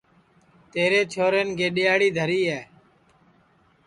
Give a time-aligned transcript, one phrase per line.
[0.73, 2.61] تیرے چھورین گیڈؔیاڑی دھری ہے